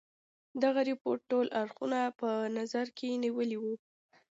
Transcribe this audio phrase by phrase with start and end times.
[0.63, 3.73] دغه رپوټ ټول اړخونه په نظر کې نیولي وه.